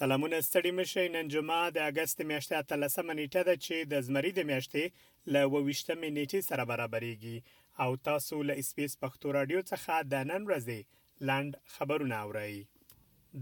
سلامونه 0.00 0.38
ستړي 0.48 0.72
مشه 0.80 1.02
نن 1.14 1.26
جمعه 1.34 1.60
د 1.74 1.78
اگست 1.90 2.18
میاشتې 2.30 2.64
13 2.72 3.14
نیټه 3.20 3.42
ده 3.48 3.54
چې 3.64 3.76
د 3.92 4.02
زمری 4.06 4.32
د 4.38 4.44
میاشتې 4.50 4.82
ل 5.32 5.34
28 5.52 6.10
نیټې 6.16 6.40
سره 6.48 6.62
برابرېږي 6.70 7.36
او 7.82 7.90
تاسو 8.08 8.36
له 8.48 8.54
اسپیس 8.62 8.92
پښتو 9.04 9.26
رادیو 9.38 9.62
څخه 9.70 9.94
د 10.12 10.28
نن 10.30 10.42
ورځې 10.48 10.78
لاند 11.30 11.52
خبرونه 11.76 12.16
اورئ 12.24 12.52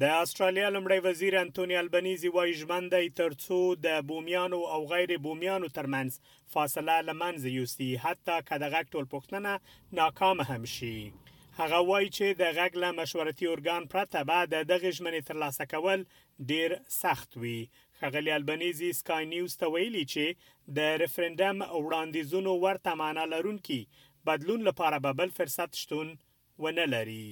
د 0.04 0.14
استرالیا 0.22 0.68
لمړی 0.76 1.00
وزیر 1.08 1.34
انټونی 1.42 1.76
البنيزي 1.82 2.30
وایي 2.36 2.52
ژمنده 2.62 3.00
ترڅو 3.22 3.58
د 3.86 4.00
بومیانو 4.12 4.60
او 4.76 4.80
غیر 4.94 5.10
بومیانو 5.26 5.68
ترمنځ 5.76 6.10
فاصله 6.54 6.94
لمنځه 7.10 7.48
یوسي 7.58 7.90
حتی 8.04 8.36
کله 8.52 8.66
غټ 8.74 8.86
ټول 8.94 9.06
پښتنه 9.16 9.52
ناکام 10.00 10.38
هم 10.50 10.62
شي 10.76 10.96
هغه 11.62 11.78
وایي 11.88 12.08
چې 12.16 12.26
د 12.40 12.42
غږ 12.56 12.72
له 12.82 12.88
مشورتي 12.98 13.44
اورګان 13.52 13.82
پرته 13.92 14.20
به 14.28 14.38
د 14.52 14.54
دغه 14.70 14.88
ژمنې 14.96 15.20
ترلاسه 15.28 15.64
کول 15.72 16.00
ډیر 16.50 16.70
سخت 17.02 17.30
وي 17.42 17.58
خغلی 18.00 18.32
البنيزي 18.38 18.90
سکای 19.00 19.24
نیوز 19.34 19.52
ته 19.60 19.66
ویلي 19.74 20.04
چې 20.12 20.26
د 20.78 20.98
ریفرندم 21.02 21.56
وړاندیزونو 21.84 22.52
ورته 22.64 22.90
معنا 23.02 23.24
لرونکي 23.34 23.80
بدلون 24.28 24.60
لپاره 24.68 24.96
به 25.04 25.10
بل 25.20 25.30
فرصت 25.38 25.70
شتون 25.82 26.08
ونه 26.64 26.86
لري 26.94 27.26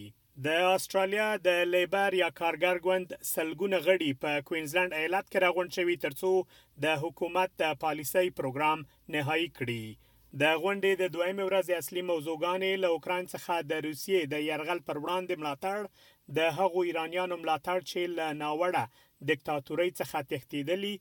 د 0.46 0.48
استرالیا 0.76 1.28
د 1.48 1.50
لیبر 1.74 2.10
یا 2.22 2.28
کارګر 2.42 2.76
ګوند 2.86 3.08
سلګونه 3.34 3.78
غړي 3.88 4.10
په 4.22 4.30
کوینزلند 4.50 4.96
ایالت 5.00 5.26
کې 5.32 5.42
راغونډ 5.44 5.70
شوي 5.78 5.96
ترڅو 6.04 6.32
د 6.84 6.86
حکومت 7.06 7.50
د 7.62 7.64
پالیسۍ 7.86 8.28
پروګرام 8.38 8.78
نهایی 9.16 9.48
کړي 9.58 9.84
د 10.40 10.44
غونډې 10.62 10.92
د 10.96 11.04
دویمې 11.14 11.44
ورځې 11.48 11.78
اصلي 11.82 12.02
موضوعګانې 12.10 12.72
له 12.82 12.88
اوکران 12.94 13.24
څخه 13.34 13.52
د 13.70 13.72
روسیې 13.86 14.20
د 14.32 14.34
يرغل 14.50 14.80
پر 14.86 14.96
وړاندې 15.04 15.34
ملاتړ 15.40 15.78
د 16.38 16.40
هغو 16.58 16.78
ایرانیانو 16.88 17.36
ملاتړ 17.42 17.78
چې 17.90 18.00
له 18.18 18.26
ناوړه 18.42 18.84
دیکتاتورۍ 19.30 19.90
څخه 20.00 20.16
تښتیدلي 20.30 20.94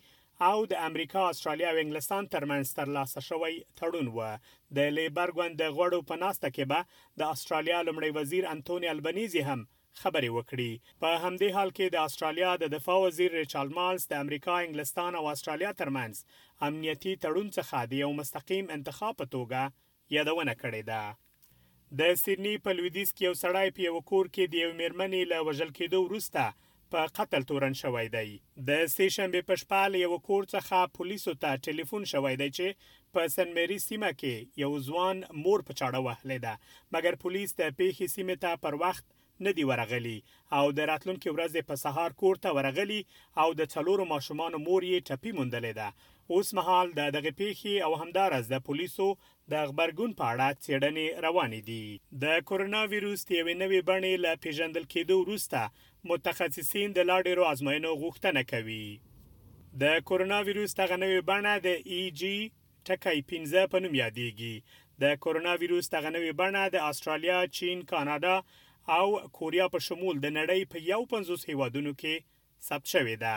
او 0.50 0.58
د 0.72 0.74
امریکا، 0.88 1.22
استرالیا 1.34 1.70
او 1.72 1.78
انګلستان 1.84 2.24
ترمنځ 2.36 2.66
ترلاسه 2.80 3.20
شوی 3.30 3.56
تړون 3.80 4.08
و 4.16 4.20
د 4.78 4.80
لیبر 4.98 5.28
ګوند 5.38 5.60
غړو 5.78 6.00
په 6.10 6.16
ناسته 6.26 6.48
کې 6.56 6.64
به 6.72 6.80
د 7.20 7.22
استرالیا 7.34 7.80
لمړي 7.88 8.12
وزیر 8.20 8.44
انټونی 8.54 8.88
البنيزي 8.96 9.42
هم 9.50 9.62
خبرې 10.02 10.30
وکړې 10.38 10.70
په 11.02 11.10
همدې 11.24 11.50
حال 11.56 11.70
کې 11.78 11.86
د 11.90 11.96
استرالیا 12.08 12.52
د 12.60 12.64
دفاع 12.76 12.98
وزیر 13.06 13.32
ریچارډ 13.42 13.70
مالز 13.80 14.04
د 14.08 14.14
امریکا، 14.24 14.54
انګلستان 14.66 15.12
او 15.20 15.24
استرالیا 15.34 15.72
ترمنځ 15.82 16.14
امنیتي 16.68 17.14
تړون 17.24 17.48
څخه 17.58 17.78
د 17.92 17.94
یو 18.04 18.12
مستقیم 18.20 18.66
انتخاب 18.78 19.14
په 19.22 19.26
توګه 19.36 19.62
یادونه 20.16 20.54
کړې 20.62 20.82
ده 20.92 21.04
د 22.00 22.02
سیدنی 22.24 22.56
په 22.66 22.70
لویدیس 22.78 23.10
کې 23.14 23.24
یو 23.28 23.34
سړی 23.44 23.68
په 23.76 23.80
یو 23.88 23.98
کور 24.12 24.26
کې 24.34 24.44
د 24.48 24.54
یو 24.64 24.72
میرمنې 24.82 25.22
له 25.32 25.38
وژل 25.48 25.72
کېدو 25.78 26.00
وروسته 26.04 26.44
په 26.92 27.02
قتل 27.18 27.42
تورن 27.50 27.74
شوې 27.84 28.08
دی 28.16 28.30
د 28.70 28.72
سیشنبه 28.96 29.42
په 29.50 29.56
شپه 29.62 29.82
له 29.94 29.98
یو 30.06 30.16
کور 30.28 30.44
څخه 30.56 30.78
پولیسو 30.98 31.34
ته 31.44 31.50
ټلیفون 31.66 32.04
شوې 32.14 32.34
دی 32.42 32.50
چې 32.58 32.68
په 33.14 33.22
سن 33.36 33.48
مری 33.58 33.80
سیمه 33.90 34.10
کې 34.20 34.36
یو 34.64 34.72
ځوان 34.88 35.18
مور 35.44 35.60
په 35.68 35.74
چاړه 35.80 36.00
وهلی 36.08 36.40
دی 36.46 36.56
مګر 36.94 37.14
پولیس 37.24 37.50
د 37.56 37.64
پیښې 37.80 38.06
سیمه 38.16 38.36
ته 38.44 38.52
پر 38.64 38.74
وخت 38.84 39.06
نه 39.42 39.54
دی 39.54 39.64
ورغلی 39.72 40.18
او 40.58 40.66
د 40.78 40.80
راتلونکي 40.92 41.30
ورځ 41.36 41.54
په 41.70 41.76
سهار 41.84 42.12
کور 42.22 42.36
ته 42.44 42.50
ورغلی 42.58 43.02
او 43.44 43.50
د 43.60 43.62
څلورو 43.74 44.06
ماشومان 44.14 44.54
مور 44.66 44.82
یې 44.92 45.04
ټپی 45.10 45.32
موندلې 45.38 45.74
ده 45.80 45.88
اوس 46.36 46.48
مهال 46.60 46.88
د 47.00 47.02
دغه 47.16 47.32
پیخي 47.40 47.74
او 47.88 47.92
همدارز 48.02 48.46
د 48.52 48.56
پولیسو 48.68 49.08
د 49.52 49.54
خبرګون 49.70 50.12
په 50.20 50.24
اړه 50.32 50.48
څېړنې 50.64 51.08
روانې 51.26 51.62
دي 51.70 51.86
د 52.24 52.26
کورونا 52.52 52.82
وایروس 52.92 53.20
د 53.26 53.30
یوې 53.40 53.56
نوې 53.64 53.82
بڼې 53.90 54.14
له 54.26 54.32
پیژندل 54.46 54.86
کېدو 54.94 55.16
وروسته 55.20 55.60
متخصصین 56.12 56.90
د 56.94 57.00
لا 57.12 57.18
ډېرو 57.30 57.44
ازموینو 57.54 57.92
غوښتنه 58.04 58.42
کوي 58.52 58.88
د 59.82 59.84
کورونا 60.12 60.40
وایروس 60.48 60.72
دغه 60.84 60.96
نوې 61.06 61.22
بڼه 61.30 61.54
د 61.66 61.70
ای 61.96 62.02
جی 62.22 62.36
ټکای 62.92 63.20
15 63.34 63.68
په 63.72 63.78
نوم 63.88 63.94
یادېږي 64.04 64.56
د 65.02 65.06
کورونا 65.26 65.54
وایروس 65.64 65.86
دغه 65.98 66.10
نوې 66.16 66.34
بڼه 66.40 66.64
د 66.74 66.78
استرالیا، 66.92 67.38
چین، 67.58 67.78
کاناډا 67.92 68.36
او 69.00 69.10
کوریا 69.38 69.66
په 69.74 69.80
شمول 69.88 70.16
د 70.22 70.28
نړۍ 70.40 70.62
په 70.72 70.78
150 70.94 71.50
هیوادونو 71.52 71.92
کې 72.02 72.16
ثبت 72.68 72.86
شوې 72.94 73.16
ده 73.24 73.36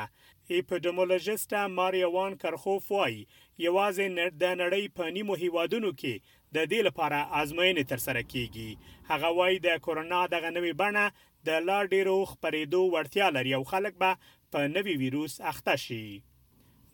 اپیډیمولوژیسټ 0.57 1.53
ماریوان 1.79 2.33
کرخوف 2.43 2.85
وايي 2.97 3.21
یوازې 3.67 4.07
د 4.43 4.45
نړۍ 4.63 4.85
په 4.97 5.05
نیمو 5.17 5.35
هیوادونو 5.43 5.91
کې 6.01 6.15
د 6.55 6.59
دې 6.71 6.81
لپاره 6.89 7.19
آزموینې 7.41 7.85
ترسره 7.93 8.23
کیږي 8.33 8.71
هغه 9.11 9.29
وايي 9.39 9.57
د 9.67 9.69
کورونا 9.85 10.21
دغه 10.35 10.49
نوې 10.57 10.73
بڼه 10.81 11.05
د 11.47 11.51
لا 11.69 11.79
ډیرو 11.93 12.17
خبرېدو 12.33 12.81
وړتیا 12.95 13.27
لري 13.37 13.53
او 13.59 13.63
خلک 13.73 13.95
به 14.03 14.11
په 14.53 14.59
نوي 14.77 14.95
ویروس 15.03 15.35
اخته 15.53 15.75
شي 15.85 16.05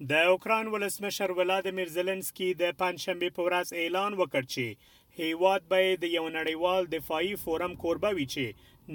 د 0.09 0.13
اوکران 0.35 0.67
ولسمشر 0.75 1.31
ولادیمیر 1.39 1.89
زيلنسکي 1.95 2.47
د 2.61 2.71
پنځشنبه 2.83 3.33
په 3.39 3.45
ورځ 3.49 3.73
اعلان 3.81 4.15
وکړ 4.21 4.43
چې 4.53 4.95
هیواد 5.17 5.67
به 5.73 5.81
د 6.05 6.13
یو 6.13 6.23
نړیوال 6.37 6.89
دفاعي 6.95 7.35
فورم 7.43 7.75
کوربه 7.83 8.11
وي 8.19 8.27
چې 8.35 8.47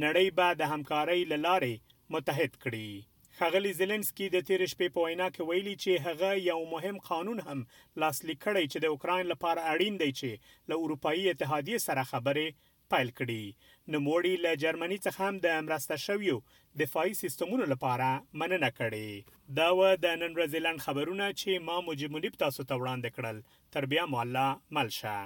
نړۍ 0.04 0.32
به 0.40 0.56
د 0.62 0.72
همکارۍ 0.72 1.22
لارې 1.30 1.94
متحد 2.16 2.58
کړي 2.64 2.88
خغلی 3.40 3.74
زيلنسکي 3.82 4.32
د 4.38 4.42
تیر 4.48 4.66
شپې 4.74 4.96
په 4.98 5.06
وینا 5.06 5.28
کې 5.36 5.48
ویلي 5.52 5.76
چې 5.84 6.04
هغه 6.08 6.34
یو 6.50 6.60
مهم 6.74 6.98
قانون 7.12 7.46
هم 7.50 7.60
لاسلیک 8.06 8.44
کړی 8.48 8.66
چې 8.72 8.78
د 8.80 8.94
اوکران 8.96 9.30
لپاره 9.34 9.68
اړین 9.76 10.02
دی 10.04 10.12
چې 10.20 10.74
له 10.74 10.82
اروپאי 10.86 11.30
اتحادیه 11.36 11.84
سره 11.88 12.08
خبرې 12.14 12.48
پیل 12.92 13.10
کړي 13.20 13.44
نوموړي 13.94 14.34
له 14.46 14.52
جرمني 14.64 14.98
څخه 15.06 15.20
هم 15.28 15.36
د 15.46 15.48
مرسته 15.68 15.96
شویو 16.06 16.38
دفاعي 16.82 17.14
سیستمونو 17.24 17.66
لپاره 17.74 18.08
مننه 18.40 18.70
کړې 18.80 19.08
دا 19.60 19.68
و 19.78 19.80
د 20.04 20.06
نن 20.22 20.32
ورځې 20.38 20.60
لاند 20.66 20.84
خبرونه 20.86 21.26
چې 21.40 21.52
ما 21.68 21.78
مجمنيب 21.90 22.34
تاسو 22.44 22.62
ته 22.70 22.74
وړاندې 22.82 23.10
کړل 23.18 23.38
تربیه 23.76 24.04
مولا 24.14 24.50
ملشه 24.76 25.18